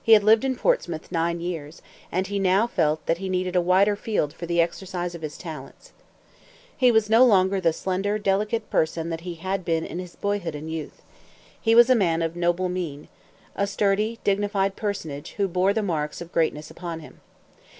He 0.00 0.12
had 0.12 0.22
lived 0.22 0.44
in 0.44 0.54
Portsmouth 0.54 1.10
nine 1.10 1.40
years, 1.40 1.82
and 2.12 2.28
he 2.28 2.38
now 2.38 2.68
felt 2.68 3.04
that 3.06 3.18
he 3.18 3.28
needed 3.28 3.56
a 3.56 3.60
wider 3.60 3.96
field 3.96 4.32
for 4.32 4.46
the 4.46 4.60
exercise 4.60 5.12
of 5.16 5.22
his 5.22 5.36
talents. 5.36 5.90
He 6.76 6.92
was 6.92 7.10
now 7.10 7.18
no 7.18 7.24
longer 7.24 7.60
the 7.60 7.72
slender, 7.72 8.16
delicate 8.16 8.70
person 8.70 9.10
that 9.10 9.22
he 9.22 9.34
had 9.34 9.64
been 9.64 9.84
in 9.84 9.98
his 9.98 10.14
boyhood 10.14 10.54
and 10.54 10.70
youth. 10.70 11.02
He 11.60 11.74
was 11.74 11.90
a 11.90 11.96
man 11.96 12.22
of 12.22 12.36
noble 12.36 12.68
mien 12.68 13.08
a 13.56 13.66
sturdy, 13.66 14.20
dignified 14.22 14.76
personage, 14.76 15.32
who 15.36 15.48
bore 15.48 15.72
the 15.72 15.82
marks 15.82 16.20
of 16.20 16.30
greatness 16.30 16.70
upon 16.70 17.00
him. 17.00 17.20